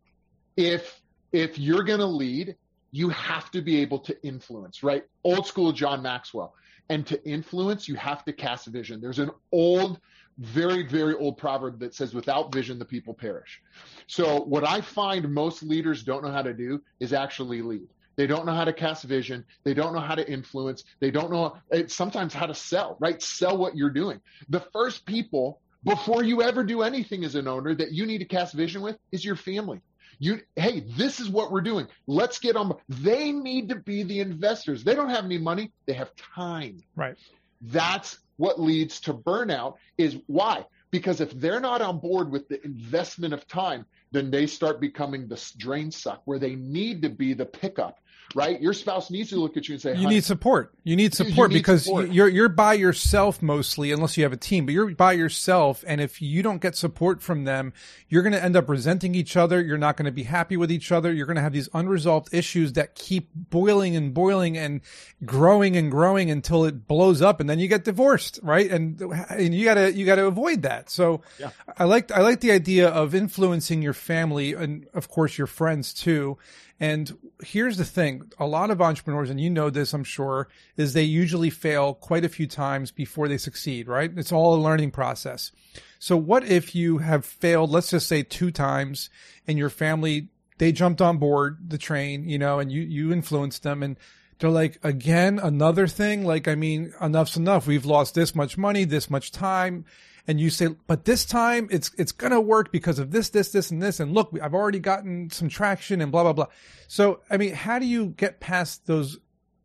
if 0.56 1.00
if 1.32 1.58
you're 1.58 1.82
going 1.82 2.00
to 2.00 2.06
lead, 2.06 2.56
you 2.92 3.08
have 3.10 3.50
to 3.50 3.60
be 3.60 3.80
able 3.80 3.98
to 4.00 4.16
influence, 4.24 4.82
right? 4.82 5.04
Old 5.24 5.46
school 5.46 5.72
John 5.72 6.02
Maxwell. 6.02 6.54
And 6.88 7.04
to 7.08 7.22
influence, 7.28 7.88
you 7.88 7.96
have 7.96 8.24
to 8.26 8.32
cast 8.32 8.66
vision. 8.68 9.00
There's 9.00 9.18
an 9.18 9.32
old 9.50 10.00
very, 10.38 10.82
very 10.86 11.14
old 11.14 11.38
proverb 11.38 11.78
that 11.80 11.94
says, 11.94 12.14
without 12.14 12.52
vision, 12.52 12.78
the 12.78 12.84
people 12.84 13.14
perish. 13.14 13.62
So 14.06 14.40
what 14.40 14.66
I 14.66 14.80
find 14.80 15.32
most 15.32 15.62
leaders 15.62 16.02
don't 16.02 16.22
know 16.22 16.30
how 16.30 16.42
to 16.42 16.52
do 16.52 16.82
is 17.00 17.12
actually 17.12 17.62
lead. 17.62 17.88
They 18.16 18.26
don't 18.26 18.46
know 18.46 18.54
how 18.54 18.64
to 18.64 18.72
cast 18.72 19.04
vision. 19.04 19.44
They 19.64 19.74
don't 19.74 19.92
know 19.92 20.00
how 20.00 20.14
to 20.14 20.28
influence. 20.28 20.84
They 21.00 21.10
don't 21.10 21.30
know 21.30 21.56
eh, 21.70 21.84
sometimes 21.88 22.32
how 22.34 22.46
to 22.46 22.54
sell, 22.54 22.96
right? 22.98 23.20
Sell 23.22 23.56
what 23.56 23.76
you're 23.76 23.90
doing. 23.90 24.20
The 24.48 24.60
first 24.60 25.06
people 25.06 25.60
before 25.84 26.24
you 26.24 26.42
ever 26.42 26.64
do 26.64 26.82
anything 26.82 27.24
as 27.24 27.34
an 27.34 27.46
owner 27.46 27.74
that 27.74 27.92
you 27.92 28.06
need 28.06 28.18
to 28.18 28.24
cast 28.24 28.54
vision 28.54 28.82
with 28.82 28.96
is 29.12 29.24
your 29.24 29.36
family. 29.36 29.80
You, 30.18 30.40
hey, 30.56 30.80
this 30.80 31.20
is 31.20 31.28
what 31.28 31.52
we're 31.52 31.60
doing. 31.60 31.88
Let's 32.06 32.38
get 32.38 32.56
on. 32.56 32.74
They 32.88 33.32
need 33.32 33.68
to 33.68 33.76
be 33.76 34.02
the 34.02 34.20
investors. 34.20 34.82
They 34.82 34.94
don't 34.94 35.10
have 35.10 35.24
any 35.24 35.38
money. 35.38 35.72
They 35.86 35.92
have 35.92 36.10
time. 36.16 36.82
Right. 36.96 37.16
That's 37.60 38.18
what 38.36 38.60
leads 38.60 39.00
to 39.02 39.14
burnout 39.14 39.74
is 39.98 40.16
why? 40.26 40.64
Because 40.90 41.20
if 41.20 41.30
they're 41.32 41.60
not 41.60 41.82
on 41.82 41.98
board 41.98 42.30
with 42.30 42.48
the 42.48 42.64
investment 42.64 43.34
of 43.34 43.46
time, 43.46 43.84
then 44.16 44.30
they 44.30 44.46
start 44.46 44.80
becoming 44.80 45.28
the 45.28 45.52
drain 45.56 45.90
suck 45.90 46.22
where 46.24 46.38
they 46.38 46.54
need 46.54 47.02
to 47.02 47.08
be 47.08 47.34
the 47.34 47.46
pickup 47.46 47.98
right? 48.34 48.60
Your 48.60 48.72
spouse 48.72 49.10
needs 49.10 49.30
to 49.30 49.36
look 49.36 49.56
at 49.56 49.68
you 49.68 49.74
and 49.74 49.82
say, 49.82 49.96
"You 49.96 50.08
need 50.08 50.24
support. 50.24 50.74
You 50.84 50.96
need 50.96 51.14
support 51.14 51.50
you, 51.50 51.56
you 51.56 51.60
because 51.60 51.84
support. 51.84 52.10
you're 52.10 52.28
you're 52.28 52.48
by 52.48 52.74
yourself 52.74 53.42
mostly, 53.42 53.92
unless 53.92 54.16
you 54.16 54.24
have 54.24 54.32
a 54.32 54.36
team. 54.36 54.66
But 54.66 54.72
you're 54.72 54.90
by 54.90 55.12
yourself, 55.12 55.84
and 55.86 56.00
if 56.00 56.20
you 56.20 56.42
don't 56.42 56.60
get 56.60 56.76
support 56.76 57.22
from 57.22 57.44
them, 57.44 57.72
you're 58.08 58.22
going 58.22 58.32
to 58.32 58.42
end 58.42 58.56
up 58.56 58.68
resenting 58.68 59.14
each 59.14 59.36
other. 59.36 59.62
You're 59.62 59.78
not 59.78 59.96
going 59.96 60.06
to 60.06 60.12
be 60.12 60.24
happy 60.24 60.56
with 60.56 60.70
each 60.70 60.90
other. 60.92 61.12
You're 61.12 61.26
going 61.26 61.36
to 61.36 61.42
have 61.42 61.52
these 61.52 61.68
unresolved 61.72 62.32
issues 62.32 62.74
that 62.74 62.94
keep 62.94 63.30
boiling 63.34 63.96
and 63.96 64.12
boiling 64.12 64.56
and 64.56 64.80
growing 65.24 65.76
and 65.76 65.90
growing 65.90 66.30
until 66.30 66.64
it 66.64 66.86
blows 66.86 67.22
up, 67.22 67.40
and 67.40 67.48
then 67.48 67.58
you 67.58 67.68
get 67.68 67.84
divorced, 67.84 68.40
right? 68.42 68.70
And 68.70 69.00
and 69.30 69.54
you 69.54 69.64
gotta 69.64 69.92
you 69.92 70.04
gotta 70.04 70.26
avoid 70.26 70.62
that. 70.62 70.90
So 70.90 71.22
yeah. 71.38 71.50
I 71.78 71.84
like 71.84 72.10
I 72.12 72.20
like 72.20 72.40
the 72.40 72.52
idea 72.52 72.88
of 72.88 73.14
influencing 73.14 73.82
your 73.82 73.94
family 74.06 74.52
and 74.52 74.86
of 74.94 75.08
course 75.08 75.36
your 75.36 75.46
friends 75.46 75.92
too 75.92 76.38
and 76.78 77.16
here's 77.42 77.78
the 77.78 77.84
thing 77.84 78.30
a 78.38 78.46
lot 78.46 78.70
of 78.70 78.82
entrepreneurs, 78.82 79.30
and 79.30 79.40
you 79.40 79.48
know 79.48 79.70
this, 79.70 79.94
I'm 79.94 80.04
sure, 80.04 80.48
is 80.76 80.92
they 80.92 81.04
usually 81.04 81.50
fail 81.50 81.94
quite 81.94 82.24
a 82.24 82.28
few 82.28 82.46
times 82.46 82.90
before 82.90 83.28
they 83.28 83.38
succeed, 83.38 83.88
right? 83.88 84.10
It's 84.14 84.32
all 84.32 84.54
a 84.54 84.60
learning 84.60 84.90
process. 84.90 85.52
So, 85.98 86.16
what 86.16 86.44
if 86.44 86.74
you 86.74 86.98
have 86.98 87.24
failed, 87.24 87.70
let's 87.70 87.90
just 87.90 88.08
say 88.08 88.22
two 88.22 88.50
times, 88.50 89.08
and 89.46 89.56
your 89.56 89.70
family, 89.70 90.28
they 90.58 90.70
jumped 90.70 91.00
on 91.00 91.16
board 91.16 91.58
the 91.66 91.78
train, 91.78 92.28
you 92.28 92.38
know, 92.38 92.58
and 92.58 92.70
you, 92.70 92.82
you 92.82 93.12
influenced 93.12 93.62
them 93.62 93.82
and 93.82 93.96
they're 94.38 94.50
like, 94.50 94.78
again, 94.82 95.38
another 95.38 95.86
thing. 95.86 96.26
Like, 96.26 96.46
I 96.46 96.56
mean, 96.56 96.92
enough's 97.00 97.38
enough. 97.38 97.66
We've 97.66 97.86
lost 97.86 98.14
this 98.14 98.34
much 98.34 98.58
money, 98.58 98.84
this 98.84 99.08
much 99.08 99.32
time 99.32 99.86
and 100.26 100.40
you 100.40 100.50
say, 100.50 100.68
but 100.86 101.04
this 101.04 101.24
time 101.24 101.68
it's 101.70 101.90
it's 101.96 102.12
gonna 102.12 102.40
work 102.40 102.72
because 102.72 102.98
of 102.98 103.10
this, 103.10 103.30
this, 103.30 103.52
this, 103.52 103.70
and 103.70 103.82
this, 103.82 104.00
and 104.00 104.12
look, 104.12 104.36
I've 104.42 104.54
already 104.54 104.80
gotten 104.80 105.30
some 105.30 105.48
traction 105.48 106.00
and 106.00 106.10
blah 106.10 106.22
blah 106.24 106.32
blah. 106.32 106.46
So, 106.88 107.20
I 107.30 107.36
mean, 107.36 107.54
how 107.54 107.78
do 107.78 107.86
you 107.86 108.06
get 108.08 108.40
past 108.40 108.86
those 108.86 109.18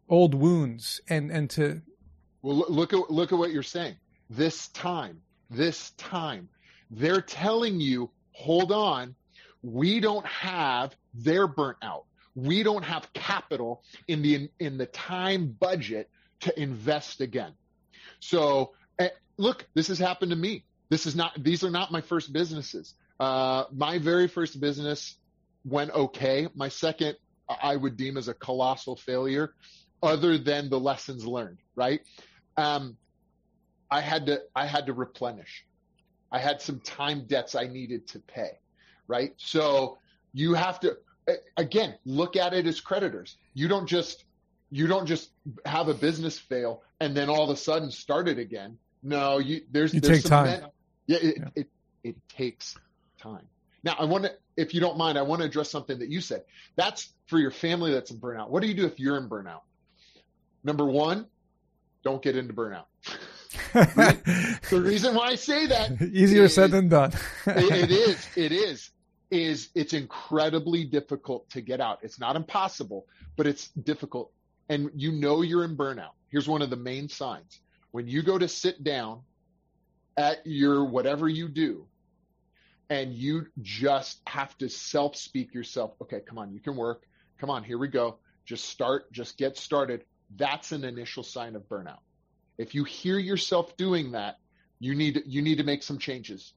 old 0.10 0.36
wounds 0.36 1.02
and 1.10 1.32
and 1.32 1.50
to? 1.52 1.82
Well, 2.42 2.66
look 2.70 2.94
at 2.94 3.10
look 3.10 3.32
at 3.32 3.40
what 3.40 3.52
you're 3.52 3.64
saying. 3.64 3.96
This 4.30 4.68
time, 4.70 5.22
this 5.50 5.92
time, 5.92 6.48
they're 6.90 7.22
telling 7.22 7.80
you, 7.80 8.10
hold 8.32 8.72
on, 8.72 9.16
we 9.64 10.00
don't 10.00 10.26
have 10.26 10.96
their 11.14 11.48
burnt 11.48 11.78
out. 11.82 12.06
We 12.36 12.64
don't 12.64 12.84
have 12.84 13.12
capital 13.14 13.84
in 14.08 14.22
the 14.22 14.50
in 14.60 14.78
the 14.78 14.86
time 14.88 15.56
budget 15.60 16.10
to 16.42 16.60
invest 16.60 17.22
again. 17.22 17.54
So 18.20 18.72
eh, 19.00 19.10
look, 19.42 19.68
this 19.74 19.88
has 19.88 20.00
happened 20.00 20.32
to 20.32 20.38
me. 20.38 20.64
This 20.90 21.06
is 21.06 21.16
not, 21.16 21.32
these 21.42 21.64
are 21.64 21.70
not 21.70 21.92
my 21.92 22.02
first 22.02 22.32
businesses. 22.32 22.94
Uh, 23.20 23.66
my 23.74 23.98
very 23.98 24.28
first 24.28 24.60
business 24.60 25.16
went 25.66 25.92
okay. 25.92 26.48
My 26.56 26.70
second, 26.70 27.18
I 27.62 27.76
would 27.76 27.98
deem 27.98 28.18
as 28.18 28.28
a 28.28 28.34
colossal 28.34 28.96
failure, 28.96 29.54
other 30.02 30.38
than 30.38 30.70
the 30.70 30.80
lessons 30.80 31.26
learned, 31.26 31.58
right? 31.76 32.02
Um, 32.58 32.98
I 33.90 34.02
had 34.02 34.26
to, 34.28 34.42
I 34.56 34.66
had 34.66 34.86
to 34.88 34.94
replenish. 34.94 35.66
I 36.32 36.40
had 36.40 36.62
some 36.62 36.80
time 36.80 37.26
debts 37.28 37.56
I 37.56 37.68
needed 37.68 38.08
to 38.10 38.20
pay, 38.20 38.60
right? 39.08 39.34
So 39.38 39.98
you 40.34 40.54
have 40.54 40.80
to, 40.82 40.98
again, 41.58 41.96
look 42.06 42.36
at 42.36 42.54
it 42.54 42.66
as 42.68 42.80
creditors. 42.80 43.38
You 43.54 43.68
don't 43.68 43.88
just, 43.88 44.24
you 44.72 44.88
don't 44.88 45.06
just 45.06 45.30
have 45.66 45.90
a 45.90 45.94
business 45.94 46.40
fail 46.40 46.84
and 47.00 47.16
then 47.16 47.30
all 47.30 47.44
of 47.44 47.50
a 47.50 47.58
sudden 47.58 47.92
start 47.92 48.28
it 48.30 48.40
again. 48.40 48.78
No, 49.04 49.40
you 49.40 49.62
there's 49.72 49.94
you 49.94 50.02
there's 50.02 50.24
take 50.24 50.30
time. 50.30 50.66
yeah, 51.08 51.18
it, 51.22 51.38
yeah. 51.38 51.46
It, 51.56 51.68
it 52.04 52.30
takes 52.30 52.78
time. 53.20 53.48
Now, 53.84 53.96
I 53.98 54.06
want 54.06 54.26
to, 54.26 54.32
if 54.58 54.74
you 54.74 54.80
don't 54.80 54.98
mind, 54.98 55.18
I 55.18 55.24
want 55.24 55.42
to 55.42 55.48
address 55.48 55.72
something 55.72 56.00
that 56.00 56.10
you 56.10 56.22
said. 56.22 56.44
That's 56.76 57.12
for 57.28 57.40
your 57.40 57.52
family 57.52 57.92
that's 57.92 58.12
in 58.12 58.18
burnout. 58.18 58.50
What 58.50 58.62
do 58.62 58.68
you 58.68 58.76
do 58.76 58.86
if 58.86 59.00
you're 59.00 59.18
in 59.18 59.28
burnout? 59.28 59.62
Number 60.64 60.86
one, 60.86 61.26
don't 62.04 62.22
get 62.22 62.36
into 62.36 62.54
burnout. 62.54 62.86
the 63.74 64.82
reason 64.82 65.16
why 65.16 65.30
I 65.30 65.36
say 65.36 65.66
that 65.68 66.02
easier 66.02 66.44
is, 66.44 66.54
said 66.54 66.72
than 66.72 66.90
done. 66.90 67.12
it, 67.48 67.90
it 67.90 67.92
is. 68.10 68.28
It 68.36 68.52
is. 68.52 68.92
Is 69.32 69.70
it's 69.74 69.94
incredibly 69.94 70.84
difficult 70.84 71.50
to 71.52 71.62
get 71.62 71.80
out. 71.80 72.00
It's 72.02 72.20
not 72.20 72.36
impossible, 72.36 73.08
but 73.38 73.48
it's 73.48 73.70
difficult. 73.70 74.32
And 74.68 74.92
you 74.94 75.14
know 75.14 75.42
you're 75.42 75.64
in 75.64 75.78
burnout. 75.78 76.12
Here's 76.30 76.48
one 76.48 76.62
of 76.62 76.70
the 76.70 76.76
main 76.76 77.08
signs 77.08 77.62
when 77.92 78.08
you 78.08 78.24
go 78.24 78.38
to 78.38 78.48
sit 78.48 78.84
down 78.84 79.22
at 80.18 80.46
your 80.46 80.86
whatever 80.86 81.28
you 81.28 81.48
do 81.48 81.86
and 82.90 83.14
you 83.14 83.48
just 83.62 84.20
have 84.28 84.58
to 84.58 84.70
self 84.70 85.16
speak 85.16 85.54
yourself 85.54 85.94
okay 86.02 86.20
come 86.20 86.38
on 86.38 86.52
you 86.52 86.60
can 86.60 86.76
work. 86.76 87.04
Come 87.40 87.50
on 87.50 87.64
here 87.64 87.78
we 87.78 87.88
go. 87.88 88.18
Just 88.46 88.66
start 88.66 89.12
just 89.12 89.38
get 89.38 89.58
started. 89.58 90.04
That's 90.36 90.72
an 90.72 90.84
initial 90.84 91.24
sign 91.24 91.56
of 91.56 91.64
burnout. 91.64 92.00
If 92.58 92.76
you 92.76 92.84
hear 92.84 93.18
yourself 93.18 93.76
doing 93.78 94.12
that 94.12 94.38
you 94.80 94.96
need 94.96 95.24
you 95.26 95.42
need 95.42 95.58
to 95.58 95.64
make 95.64 95.84
some 95.84 95.98
changes. 95.98 96.54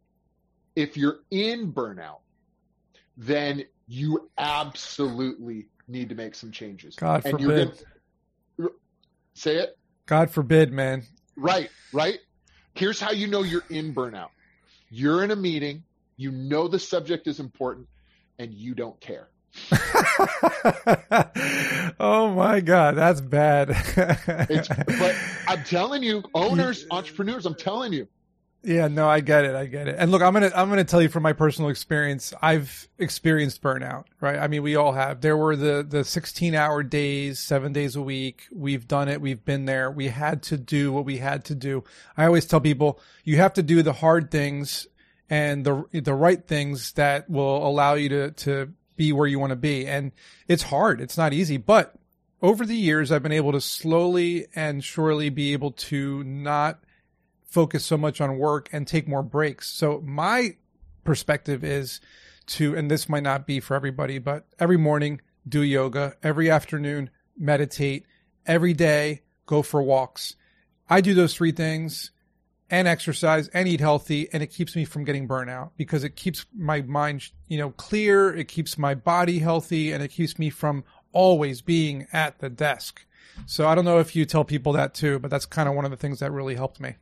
If 0.77 0.97
you're 0.97 1.21
in 1.31 1.73
burnout 1.73 2.21
then 3.17 3.65
you 3.87 4.29
absolutely 4.37 5.69
need 5.87 6.09
to 6.09 6.15
make 6.15 6.35
some 6.35 6.51
changes. 6.51 6.97
God 6.97 7.25
and 7.25 7.39
forbid 7.39 7.85
gonna, 8.59 8.71
say 9.35 9.57
it? 9.57 9.79
God 10.07 10.31
forbid 10.31 10.73
man 10.73 11.05
Right, 11.37 11.71
right. 11.93 12.19
Here's 12.75 13.01
how 13.01 13.13
you 13.13 13.27
know 13.27 13.43
you're 13.43 13.65
in 13.71 13.95
burnout. 13.95 14.31
You're 14.91 15.25
in 15.25 15.31
a 15.31 15.37
meeting, 15.37 15.83
you 16.17 16.31
know 16.31 16.69
the 16.69 16.79
subject 16.79 17.27
is 17.27 17.41
important, 17.41 17.89
and 18.39 18.53
you 18.53 18.75
don't 18.75 18.99
care. 19.01 19.29
oh 22.01 22.33
my 22.35 22.61
god, 22.61 22.97
that's 22.97 23.21
bad. 23.21 23.69
but 23.69 25.17
I'm 25.47 25.63
telling 25.65 26.03
you, 26.05 26.25
owners, 26.35 26.87
entrepreneurs, 26.91 27.47
I'm 27.47 27.55
telling 27.55 27.93
you, 27.93 28.09
yeah, 28.65 28.89
no, 28.89 29.09
I 29.09 29.21
get 29.21 29.45
it. 29.45 29.55
I 29.55 29.67
get 29.67 29.89
it. 29.89 29.97
And 29.99 30.11
look, 30.11 30.23
I'm 30.23 30.33
going 30.33 30.51
to 30.51 30.59
I'm 30.59 30.69
going 30.69 30.79
to 30.79 30.85
tell 30.85 31.03
you 31.03 31.09
from 31.11 31.23
my 31.23 31.35
personal 31.35 31.71
experience, 31.71 32.33
I've 32.41 32.89
experienced 32.99 33.63
burnout, 33.63 34.05
right? 34.21 34.39
I 34.39 34.49
mean, 34.49 34.63
we 34.63 34.75
all 34.75 34.93
have. 34.93 35.21
There 35.21 35.37
were 35.37 35.55
the 35.55 35.85
the 35.87 35.99
16-hour 35.99 36.83
days, 36.85 37.39
7 37.39 37.73
days 37.73 37.95
a 37.95 38.03
week. 38.03 38.47
We've 38.51 38.89
done 38.89 39.09
it. 39.09 39.21
We've 39.21 39.45
been 39.45 39.67
there. 39.67 39.91
We 39.91 40.09
had 40.09 40.43
to 40.45 40.57
do 40.57 40.93
what 40.93 41.05
we 41.05 41.19
had 41.19 41.45
to 41.47 41.55
do. 41.55 41.85
I 42.17 42.25
always 42.25 42.47
tell 42.47 42.61
people, 42.61 43.01
you 43.23 43.37
have 43.37 43.53
to 43.55 43.63
do 43.63 43.83
the 43.83 43.93
hard 43.93 44.31
things 44.31 44.87
and 45.29 45.65
the 45.65 45.85
the 45.93 46.15
right 46.15 46.47
things 46.47 46.93
that 46.93 47.29
will 47.29 47.67
allow 47.67 47.95
you 47.95 48.09
to 48.09 48.31
to 48.31 48.73
be 48.97 49.13
where 49.13 49.27
you 49.27 49.39
want 49.39 49.51
to 49.51 49.57
be. 49.57 49.87
And 49.87 50.13
it's 50.49 50.63
hard. 50.63 51.01
It's 51.01 51.19
not 51.19 51.33
easy, 51.33 51.59
but 51.59 51.95
over 52.41 52.65
the 52.65 52.77
years 52.77 53.13
I've 53.13 53.23
been 53.23 53.33
able 53.33 53.53
to 53.53 53.61
slowly 53.61 54.47
and 54.55 54.83
surely 54.83 55.29
be 55.29 55.53
able 55.53 55.73
to 55.73 56.23
not 56.25 56.81
focus 57.55 57.85
so 57.85 57.97
much 57.97 58.21
on 58.21 58.37
work 58.37 58.69
and 58.73 58.85
take 58.85 59.07
more 59.07 59.23
breaks. 59.23 59.69
So 59.69 60.03
my 60.05 60.57
perspective 61.05 61.63
is 61.63 62.01
to, 62.47 62.77
and 62.77 62.91
this 62.91 63.09
might 63.09 63.23
not 63.23 63.47
be 63.47 63.61
for 63.61 63.75
everybody, 63.75 64.19
but 64.19 64.45
every 64.59 64.77
morning 64.77 65.21
do 65.49 65.63
yoga, 65.63 66.17
every 66.21 66.51
afternoon 66.51 67.11
meditate, 67.39 68.07
every 68.45 68.73
day 68.73 69.23
go 69.47 69.63
for 69.63 69.81
walks. 69.81 70.35
I 70.91 71.01
do 71.01 71.15
those 71.15 71.33
three 71.35 71.53
things 71.53 72.11
and 72.69 72.89
exercise 72.89 73.47
and 73.49 73.69
eat 73.69 73.81
healthy 73.81 74.29
and 74.33 74.43
it 74.43 74.49
keeps 74.49 74.75
me 74.75 74.85
from 74.85 75.05
getting 75.05 75.29
burnout 75.29 75.71
because 75.77 76.03
it 76.03 76.17
keeps 76.17 76.47
my 76.53 76.83
mind, 76.83 77.31
you 77.47 77.59
know, 77.59 77.71
clear. 77.71 78.35
It 78.35 78.49
keeps 78.49 78.77
my 78.77 78.97
body 78.97 79.39
healthy 79.39 79.93
and 79.93 80.03
it 80.03 80.09
keeps 80.09 80.41
me 80.41 80.51
from 80.51 80.83
always 81.13 81.63
being 81.63 82.09
at 82.13 82.41
the 82.41 82.51
desk. 82.51 83.07
So 83.47 83.69
I 83.69 83.77
don't 83.77 83.85
know 83.85 84.01
if 84.01 84.17
you 84.17 84.25
tell 84.25 84.45
people 84.45 84.73
that 84.73 84.93
too, 84.93 85.21
but 85.21 85.31
that's 85.31 85.47
kind 85.47 85.69
of 85.69 85.77
one 85.77 85.85
of 85.85 85.93
the 85.93 85.97
things 85.97 86.19
that 86.19 86.33
really 86.33 86.57
helped 86.57 86.81
me. 86.81 86.97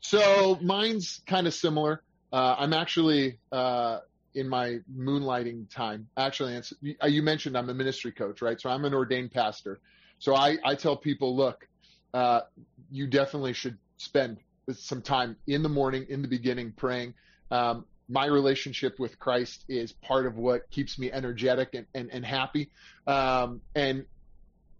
So 0.00 0.58
mine's 0.62 1.20
kind 1.26 1.46
of 1.46 1.54
similar. 1.54 2.02
Uh, 2.32 2.56
I'm 2.58 2.72
actually 2.72 3.38
uh, 3.52 3.98
in 4.34 4.48
my 4.48 4.78
moonlighting 4.94 5.68
time. 5.70 6.08
Actually, 6.16 6.60
uh, 7.02 7.06
you 7.06 7.22
mentioned 7.22 7.56
I'm 7.56 7.68
a 7.68 7.74
ministry 7.74 8.12
coach, 8.12 8.42
right? 8.42 8.60
So 8.60 8.70
I'm 8.70 8.84
an 8.84 8.94
ordained 8.94 9.32
pastor. 9.32 9.80
So 10.18 10.34
I, 10.34 10.58
I 10.64 10.74
tell 10.74 10.96
people, 10.96 11.36
look, 11.36 11.66
uh, 12.14 12.42
you 12.90 13.06
definitely 13.06 13.52
should 13.52 13.78
spend 13.96 14.38
some 14.72 15.02
time 15.02 15.36
in 15.46 15.62
the 15.62 15.68
morning, 15.68 16.06
in 16.08 16.22
the 16.22 16.28
beginning, 16.28 16.72
praying. 16.72 17.14
Um, 17.50 17.84
my 18.08 18.26
relationship 18.26 18.98
with 18.98 19.18
Christ 19.18 19.64
is 19.68 19.92
part 19.92 20.26
of 20.26 20.36
what 20.36 20.68
keeps 20.70 20.98
me 20.98 21.10
energetic 21.12 21.74
and, 21.74 21.86
and, 21.94 22.10
and 22.10 22.24
happy. 22.24 22.70
Um, 23.06 23.60
and 23.74 24.04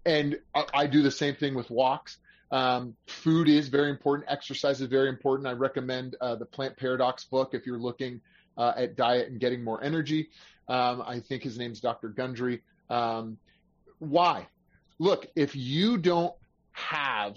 and 0.05 0.39
I, 0.55 0.65
I 0.75 0.87
do 0.87 1.03
the 1.03 1.11
same 1.11 1.37
thing 1.37 1.55
with 1.55 1.71
walks. 1.71 2.19
Um, 2.51 2.97
food 3.07 3.49
is 3.49 3.69
very 3.69 3.91
important. 3.91 4.29
Exercise 4.31 4.81
is 4.81 4.89
very 4.89 5.09
important. 5.09 5.47
I 5.47 5.53
recommend 5.53 6.17
uh, 6.21 6.35
the 6.35 6.47
Plant 6.47 6.77
Paradox 6.77 7.25
book 7.25 7.51
if 7.55 7.67
you're 7.67 7.79
looking 7.79 8.21
uh, 8.57 8.73
at 8.77 8.97
diet 8.97 9.29
and 9.29 9.41
getting 9.41 9.63
more 9.63 9.83
energy. 9.83 10.31
Um, 10.69 11.03
I 11.07 11.21
think 11.21 11.43
his 11.43 11.59
name's 11.59 11.81
Dr. 11.81 12.09
Gundry. 12.09 12.63
Um, 12.89 13.39
why? 13.99 14.47
Look, 14.99 15.27
if 15.37 15.55
you 15.55 15.97
don't 15.97 16.35
have 16.73 17.37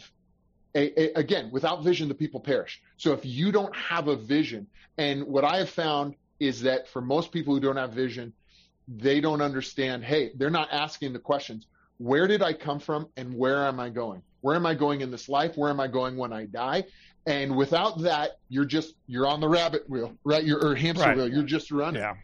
a, 0.76 1.02
a, 1.02 1.20
again, 1.20 1.50
without 1.52 1.84
vision, 1.84 2.08
the 2.08 2.16
people 2.16 2.40
perish. 2.40 2.82
So 2.98 3.14
if 3.14 3.26
you 3.26 3.52
don't 3.52 3.76
have 3.76 4.08
a 4.08 4.16
vision, 4.16 4.68
and 4.98 5.24
what 5.26 5.44
I 5.44 5.58
have 5.58 5.70
found 5.70 6.16
is 6.40 6.62
that 6.62 6.88
for 6.88 7.02
most 7.02 7.32
people 7.32 7.54
who 7.54 7.60
don't 7.60 7.78
have 7.78 7.94
vision, 7.94 8.34
they 8.88 9.22
don't 9.22 9.42
understand. 9.42 10.04
Hey, 10.04 10.32
they're 10.36 10.50
not 10.50 10.70
asking 10.72 11.14
the 11.14 11.20
questions. 11.20 11.68
Where 11.98 12.28
did 12.28 12.42
I 12.42 12.54
come 12.54 12.80
from 12.80 13.08
and 13.18 13.34
where 13.34 13.66
am 13.66 13.80
I 13.80 13.90
going? 13.90 14.22
Where 14.42 14.56
am 14.56 14.66
I 14.66 14.76
going 14.76 15.02
in 15.02 15.12
this 15.12 15.30
life? 15.30 15.56
Where 15.56 15.70
am 15.70 15.80
I 15.80 15.88
going 15.88 16.18
when 16.18 16.34
I 16.34 16.46
die? 16.46 16.86
And 17.26 17.56
without 17.56 18.02
that, 18.02 18.40
you're 18.50 18.66
just 18.66 18.96
you're 19.08 19.28
on 19.28 19.40
the 19.40 19.48
rabbit 19.48 19.90
wheel, 19.90 20.14
right? 20.26 20.44
You're 20.44 20.66
or 20.66 20.76
hamster 20.76 21.08
right. 21.08 21.18
wheel. 21.18 21.30
You're 21.30 21.44
just 21.44 21.72
running. 21.72 22.02
Yeah. 22.02 22.16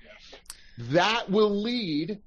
That 0.77 1.29
will 1.29 1.49
lead, 1.49 2.19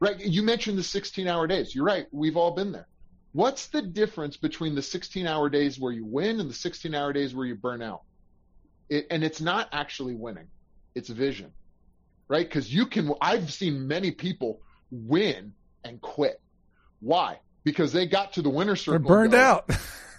right? 0.00 0.18
You 0.18 0.42
mentioned 0.42 0.78
the 0.78 0.82
16 0.82 1.28
hour 1.28 1.46
days. 1.46 1.74
You're 1.74 1.84
right. 1.84 2.06
We've 2.10 2.36
all 2.36 2.52
been 2.52 2.72
there. 2.72 2.88
What's 3.32 3.66
the 3.66 3.82
difference 3.82 4.36
between 4.36 4.74
the 4.74 4.82
16 4.82 5.26
hour 5.26 5.50
days 5.50 5.78
where 5.78 5.92
you 5.92 6.04
win 6.04 6.40
and 6.40 6.48
the 6.48 6.54
16 6.54 6.94
hour 6.94 7.12
days 7.12 7.34
where 7.34 7.46
you 7.46 7.54
burn 7.54 7.82
out? 7.82 8.02
It, 8.88 9.06
and 9.10 9.22
it's 9.22 9.40
not 9.40 9.68
actually 9.72 10.14
winning. 10.14 10.46
It's 10.94 11.10
vision, 11.10 11.52
right? 12.28 12.50
Cause 12.50 12.70
you 12.70 12.86
can, 12.86 13.12
I've 13.20 13.52
seen 13.52 13.86
many 13.86 14.10
people 14.10 14.62
win 14.90 15.52
and 15.84 16.00
quit. 16.00 16.40
Why? 17.06 17.38
Because 17.62 17.92
they 17.92 18.06
got 18.06 18.32
to 18.34 18.42
the 18.42 18.50
winner's 18.50 18.80
circle. 18.80 18.98
They're 18.98 19.16
burned 19.16 19.34
out. 19.34 19.70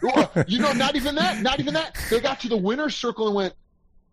you 0.48 0.60
know, 0.60 0.72
not 0.72 0.96
even 0.96 1.16
that, 1.16 1.42
not 1.42 1.60
even 1.60 1.74
that. 1.74 1.98
They 2.10 2.22
got 2.22 2.40
to 2.42 2.50
the 2.50 2.58
winner's 2.58 2.96
circle 2.96 3.28
and 3.28 3.36
went, 3.36 3.54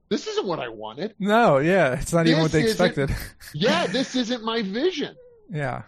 this 0.09 0.27
isn't 0.27 0.47
what 0.47 0.59
I 0.59 0.69
wanted. 0.69 1.15
No, 1.19 1.59
yeah, 1.59 1.95
it's 1.95 2.13
not 2.13 2.25
this 2.25 2.33
even 2.33 2.43
what 2.43 2.53
they 2.53 2.65
expected. 2.65 3.15
yeah, 3.55 3.87
this 3.87 4.17
isn't 4.17 4.45
my 4.45 4.63
vision. 4.63 5.17
Yeah. 5.49 5.83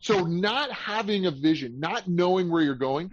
So 0.00 0.20
not 0.20 0.70
having 0.70 1.26
a 1.26 1.30
vision, 1.32 1.80
not 1.80 2.06
knowing 2.06 2.50
where 2.50 2.62
you're 2.62 2.76
going, 2.76 3.12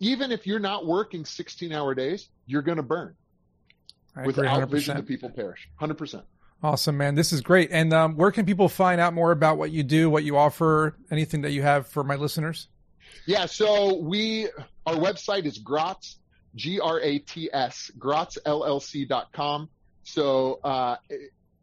even 0.00 0.32
if 0.32 0.46
you're 0.46 0.58
not 0.58 0.84
working 0.84 1.24
16 1.24 1.72
hour 1.72 1.94
days, 1.94 2.28
you're 2.46 2.62
going 2.62 2.76
to 2.76 2.82
burn. 2.82 3.14
I 4.16 4.26
Without 4.26 4.68
100%. 4.68 4.70
vision, 4.70 4.96
the 4.96 5.02
people 5.04 5.30
perish. 5.30 5.68
100%. 5.80 6.22
Awesome, 6.64 6.96
man. 6.96 7.14
This 7.14 7.34
is 7.34 7.42
great. 7.42 7.68
And 7.72 7.92
um, 7.92 8.16
where 8.16 8.30
can 8.30 8.46
people 8.46 8.70
find 8.70 8.98
out 8.98 9.12
more 9.12 9.32
about 9.32 9.58
what 9.58 9.70
you 9.70 9.82
do, 9.82 10.08
what 10.08 10.24
you 10.24 10.38
offer, 10.38 10.96
anything 11.10 11.42
that 11.42 11.50
you 11.50 11.60
have 11.60 11.86
for 11.86 12.02
my 12.02 12.14
listeners? 12.14 12.68
Yeah, 13.26 13.44
so 13.44 13.98
we, 13.98 14.48
our 14.86 14.94
website 14.94 15.44
is 15.44 15.58
Gratz, 15.58 16.16
G 16.54 16.80
R 16.80 17.02
A 17.02 17.18
T 17.18 17.50
S, 17.52 17.90
GratzLLC.com. 17.98 19.68
So 20.04 20.60
uh, 20.64 20.96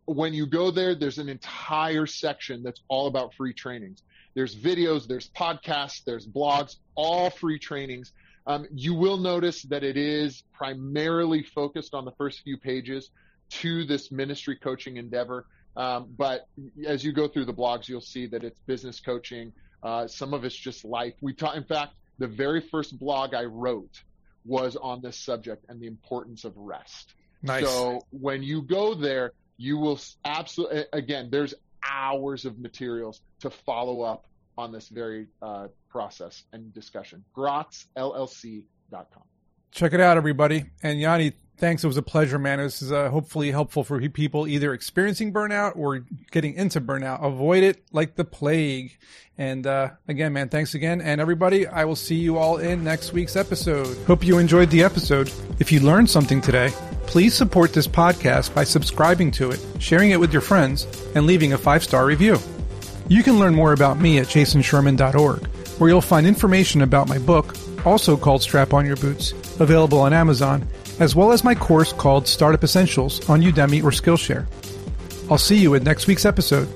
when 0.06 0.36
you 0.36 0.46
go 0.46 0.70
there, 0.70 0.94
there's 0.94 1.18
an 1.18 1.30
entire 1.30 2.06
section 2.06 2.62
that's 2.62 2.84
all 2.88 3.08
about 3.08 3.34
free 3.34 3.56
trainings. 3.56 4.04
There's 4.36 4.56
videos, 4.56 5.08
there's 5.08 5.32
podcasts, 5.32 6.04
there's 6.06 6.28
blogs, 6.28 6.76
all 6.94 7.32
free 7.32 7.58
trainings. 7.58 8.12
Um, 8.46 8.68
you 8.72 8.94
will 8.94 9.18
notice 9.18 9.64
that 9.64 9.84
it 9.84 9.98
is 9.98 10.44
primarily 10.54 11.42
focused 11.42 11.96
on 11.96 12.06
the 12.06 12.12
first 12.20 12.42
few 12.42 12.58
pages 12.58 13.10
to 13.52 13.86
this 13.86 14.12
ministry 14.12 14.56
coaching 14.56 14.98
endeavor. 14.98 15.46
Um, 15.76 16.14
but 16.18 16.48
as 16.86 17.04
you 17.04 17.14
go 17.14 17.28
through 17.28 17.46
the 17.46 17.54
blogs, 17.54 17.88
you'll 17.88 18.02
see 18.02 18.28
that 18.28 18.44
it's 18.44 18.60
business 18.66 19.00
coaching. 19.00 19.54
Uh, 19.84 20.08
some 20.08 20.34
of 20.34 20.44
it's 20.44 20.56
just 20.56 20.84
life. 20.86 21.14
We 21.22 21.34
talk, 21.34 21.56
in 21.56 21.64
fact, 21.64 21.94
the 22.18 22.28
very 22.28 22.62
first 22.62 23.00
blog 23.00 23.34
I 23.34 23.46
wrote 23.46 24.04
was 24.46 24.76
on 24.76 25.02
this 25.02 25.18
subject 25.18 25.66
and 25.70 25.80
the 25.80 25.88
importance 25.88 26.44
of 26.44 26.56
rest. 26.58 27.14
Nice. 27.42 27.66
So 27.66 28.06
when 28.12 28.44
you 28.44 28.62
go 28.62 28.94
there, 28.94 29.34
you 29.58 29.78
will 29.78 30.00
absolutely, 30.26 30.86
again, 30.94 31.30
there's 31.32 31.54
hours 31.88 32.46
of 32.46 32.60
materials 32.60 33.22
to 33.42 33.50
follow 33.50 34.02
up 34.02 34.28
on 34.58 34.72
this 34.72 34.90
very 34.90 35.28
uh, 35.42 35.68
process 35.90 36.44
and 36.54 36.74
discussion. 36.74 37.24
GratzLLC.com. 37.36 39.24
Check 39.72 39.94
it 39.94 40.02
out, 40.02 40.18
everybody. 40.18 40.66
And 40.84 41.00
Yanni, 41.00 41.34
thanks. 41.62 41.84
It 41.84 41.88
was 41.88 41.96
a 41.96 42.02
pleasure, 42.02 42.40
man. 42.40 42.58
This 42.58 42.82
is 42.82 42.92
uh, 42.92 43.10
hopefully 43.10 43.52
helpful 43.52 43.84
for 43.84 44.02
people 44.10 44.48
either 44.48 44.74
experiencing 44.74 45.32
burnout 45.32 45.78
or 45.78 46.04
getting 46.32 46.56
into 46.56 46.82
burnout. 46.82 47.24
Avoid 47.24 47.64
it 47.64 47.86
like 47.94 48.16
the 48.16 48.26
plague. 48.26 48.98
And 49.38 49.66
uh, 49.66 49.92
again, 50.08 50.34
man, 50.34 50.50
thanks 50.50 50.74
again. 50.74 51.02
And 51.02 51.22
everybody, 51.22 51.68
I 51.68 51.86
will 51.86 51.96
see 51.96 52.16
you 52.16 52.38
all 52.38 52.58
in 52.58 52.84
next 52.84 53.14
week's 53.14 53.36
episode. 53.36 53.96
Hope 54.08 54.26
you 54.26 54.40
enjoyed 54.40 54.72
the 54.72 54.84
episode. 54.84 55.32
If 55.60 55.72
you 55.72 55.80
learned 55.80 56.10
something 56.10 56.42
today, 56.42 56.72
please 57.06 57.36
support 57.36 57.74
this 57.74 57.88
podcast 57.88 58.54
by 58.56 58.64
subscribing 58.64 59.30
to 59.32 59.52
it, 59.52 59.64
sharing 59.80 60.12
it 60.12 60.20
with 60.20 60.34
your 60.34 60.42
friends, 60.42 60.88
and 61.16 61.28
leaving 61.28 61.54
a 61.54 61.58
five 61.58 61.84
star 61.84 62.06
review. 62.06 62.40
You 63.08 63.22
can 63.22 63.38
learn 63.40 63.54
more 63.54 63.74
about 63.74 64.00
me 64.00 64.18
at 64.18 64.28
jasonsherman.org, 64.28 65.46
where 65.78 65.90
you'll 65.90 66.02
find 66.02 66.26
information 66.26 66.82
about 66.82 67.08
my 67.08 67.20
book, 67.20 67.56
also 67.86 68.18
called 68.18 68.42
Strap 68.42 68.74
On 68.74 68.86
Your 68.86 68.96
Boots, 68.96 69.34
available 69.60 70.00
on 70.00 70.14
Amazon, 70.14 70.68
as 71.00 71.16
well 71.16 71.32
as 71.32 71.44
my 71.44 71.56
course 71.56 71.94
called 71.94 72.28
Startup 72.28 72.64
Essentials 72.64 73.28
on 73.30 73.42
Udemy 73.42 73.84
or 73.84 73.92
Skillshare. 73.92 74.46
I'll 75.30 75.38
see 75.38 75.58
you 75.58 75.74
in 75.76 75.84
next 75.84 76.08
week's 76.08 76.26
episode. 76.26 76.68